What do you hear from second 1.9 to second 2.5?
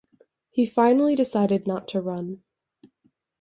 run.